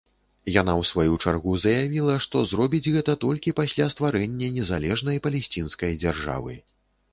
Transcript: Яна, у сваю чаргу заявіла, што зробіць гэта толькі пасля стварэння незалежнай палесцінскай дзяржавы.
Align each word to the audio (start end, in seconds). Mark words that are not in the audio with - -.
Яна, 0.61 0.73
у 0.83 0.85
сваю 0.91 1.11
чаргу 1.25 1.53
заявіла, 1.65 2.15
што 2.25 2.41
зробіць 2.53 2.91
гэта 2.97 3.15
толькі 3.27 3.55
пасля 3.61 3.89
стварэння 3.97 4.51
незалежнай 4.59 5.23
палесцінскай 5.29 5.97
дзяржавы. 6.03 6.61